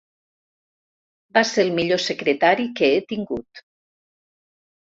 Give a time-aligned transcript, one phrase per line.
[1.37, 3.63] Va ser el millor secretari que he tingut.